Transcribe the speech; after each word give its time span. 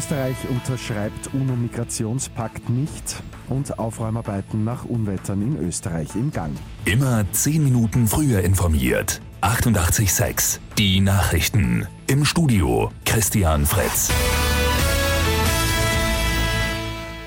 Österreich 0.00 0.48
unterschreibt 0.48 1.34
UNO-Migrationspakt 1.34 2.70
nicht 2.70 3.22
und 3.50 3.78
Aufräumarbeiten 3.78 4.64
nach 4.64 4.86
Unwettern 4.86 5.42
in 5.42 5.58
Österreich 5.58 6.14
im 6.14 6.30
Gang. 6.30 6.56
Immer 6.86 7.30
zehn 7.32 7.62
Minuten 7.62 8.06
früher 8.06 8.40
informiert. 8.40 9.20
88.6 9.42 10.58
Die 10.78 11.00
Nachrichten. 11.00 11.86
Im 12.06 12.24
Studio 12.24 12.90
Christian 13.04 13.66
Fritz. 13.66 14.10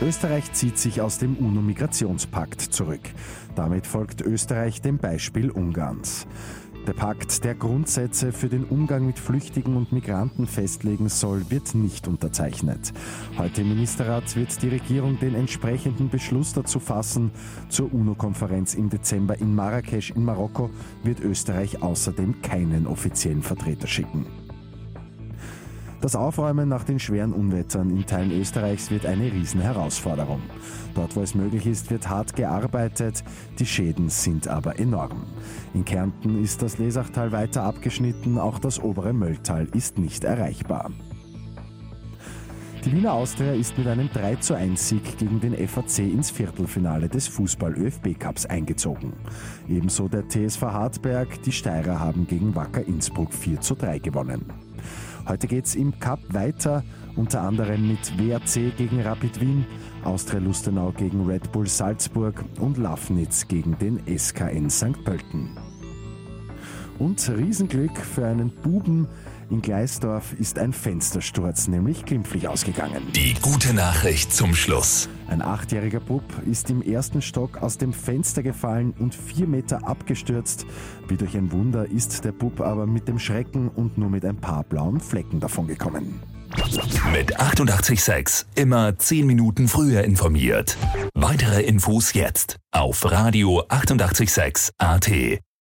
Österreich 0.01 0.51
zieht 0.53 0.79
sich 0.79 0.99
aus 0.99 1.19
dem 1.19 1.37
UNO-Migrationspakt 1.37 2.59
zurück. 2.59 3.01
Damit 3.55 3.85
folgt 3.85 4.21
Österreich 4.21 4.81
dem 4.81 4.97
Beispiel 4.97 5.51
Ungarns. 5.51 6.25
Der 6.85 6.91
Pakt, 6.91 7.45
der 7.45 7.55
Grundsätze 7.55 8.33
für 8.33 8.49
den 8.49 8.65
Umgang 8.65 9.05
mit 9.05 9.17
Flüchtigen 9.17 9.77
und 9.77 9.93
Migranten 9.93 10.47
festlegen 10.47 11.07
soll, 11.07 11.49
wird 11.49 11.75
nicht 11.75 12.09
unterzeichnet. 12.09 12.91
Heute 13.37 13.61
im 13.61 13.69
Ministerrat 13.69 14.35
wird 14.35 14.61
die 14.61 14.67
Regierung 14.67 15.17
den 15.17 15.33
entsprechenden 15.33 16.09
Beschluss 16.09 16.51
dazu 16.51 16.81
fassen. 16.81 17.31
Zur 17.69 17.93
UNO-Konferenz 17.93 18.73
im 18.73 18.89
Dezember 18.89 19.39
in 19.39 19.55
Marrakesch 19.55 20.11
in 20.11 20.25
Marokko 20.25 20.71
wird 21.03 21.21
Österreich 21.21 21.81
außerdem 21.81 22.41
keinen 22.41 22.85
offiziellen 22.85 23.43
Vertreter 23.43 23.87
schicken. 23.87 24.25
Das 26.03 26.17
Aufräumen 26.17 26.67
nach 26.67 26.83
den 26.83 26.99
schweren 26.99 27.31
Unwettern 27.31 27.89
in 27.89 28.05
Teilen 28.05 28.37
Österreichs 28.37 28.91
wird 28.91 29.05
eine 29.05 29.31
Riesenherausforderung. 29.31 30.41
Dort, 30.95 31.15
wo 31.15 31.21
es 31.21 31.33
möglich 31.33 31.65
ist, 31.65 31.91
wird 31.91 32.09
hart 32.09 32.35
gearbeitet, 32.35 33.23
die 33.57 33.65
Schäden 33.65 34.09
sind 34.09 34.49
aber 34.49 34.79
enorm. 34.79 35.23
In 35.73 35.85
Kärnten 35.85 36.43
ist 36.43 36.61
das 36.61 36.77
Lesachtal 36.77 37.31
weiter 37.31 37.63
abgeschnitten, 37.63 38.37
auch 38.37 38.59
das 38.59 38.83
obere 38.83 39.13
Mölltal 39.13 39.65
ist 39.73 39.97
nicht 39.97 40.25
erreichbar. 40.25 40.91
Die 42.83 42.91
Wiener 42.91 43.13
Austria 43.13 43.53
ist 43.53 43.77
mit 43.77 43.87
einem 43.87 44.09
3 44.11 44.35
zu 44.35 44.55
1 44.55 44.89
Sieg 44.89 45.17
gegen 45.17 45.39
den 45.39 45.55
FAC 45.55 45.99
ins 45.99 46.31
Viertelfinale 46.31 47.07
des 47.07 47.29
Fußball-ÖFB-Cups 47.29 48.45
eingezogen. 48.45 49.13
Ebenso 49.69 50.09
der 50.09 50.27
TSV 50.27 50.63
Hartberg, 50.63 51.41
die 51.43 51.53
Steirer 51.53 52.01
haben 52.01 52.27
gegen 52.27 52.53
Wacker 52.55 52.85
Innsbruck 52.85 53.33
4 53.33 53.61
zu 53.61 53.75
3 53.75 53.99
gewonnen. 53.99 54.43
Heute 55.27 55.47
geht 55.47 55.65
es 55.65 55.75
im 55.75 55.97
Cup 55.99 56.19
weiter, 56.33 56.83
unter 57.15 57.41
anderem 57.41 57.87
mit 57.87 58.17
WAC 58.17 58.75
gegen 58.75 59.01
Rapid 59.01 59.39
Wien, 59.39 59.65
Austria 60.03 60.39
Lustenau 60.39 60.91
gegen 60.91 61.25
Red 61.25 61.51
Bull 61.51 61.67
Salzburg 61.67 62.43
und 62.59 62.77
Lafnitz 62.77 63.47
gegen 63.47 63.77
den 63.79 64.01
SKN 64.17 64.69
St. 64.69 65.03
Pölten. 65.05 65.57
Und 66.99 67.27
Riesenglück 67.29 67.97
für 67.97 68.25
einen 68.25 68.49
Buben 68.49 69.07
in 69.49 69.61
Gleisdorf 69.61 70.33
ist 70.33 70.59
ein 70.59 70.73
Fenstersturz 70.73 71.67
nämlich 71.67 72.05
glimpflich 72.05 72.47
ausgegangen. 72.47 73.03
Die 73.15 73.33
gute 73.41 73.73
Nachricht 73.73 74.33
zum 74.33 74.53
Schluss. 74.55 75.09
Ein 75.33 75.41
achtjähriger 75.41 75.99
Bub 75.99 76.21
ist 76.45 76.69
im 76.69 76.83
ersten 76.83 77.19
Stock 77.19 77.63
aus 77.63 77.79
dem 77.79 77.91
Fenster 77.91 78.43
gefallen 78.43 78.93
und 78.99 79.15
vier 79.15 79.47
Meter 79.47 79.87
abgestürzt. 79.87 80.67
Wie 81.07 81.17
durch 81.17 81.35
ein 81.35 81.51
Wunder 81.51 81.89
ist 81.89 82.23
der 82.23 82.31
Bub 82.31 82.61
aber 82.61 82.85
mit 82.85 83.07
dem 83.07 83.17
Schrecken 83.17 83.67
und 83.67 83.97
nur 83.97 84.11
mit 84.11 84.25
ein 84.25 84.37
paar 84.37 84.63
blauen 84.63 84.99
Flecken 84.99 85.39
davongekommen. 85.39 86.21
Mit 87.11 87.39
886 87.39 88.45
immer 88.53 88.95
10 88.95 89.25
Minuten 89.25 89.67
früher 89.67 90.03
informiert. 90.03 90.77
Weitere 91.15 91.63
Infos 91.63 92.13
jetzt 92.13 92.57
auf 92.69 93.03
Radio 93.11 93.63
886 93.69 94.69
AT. 94.77 95.09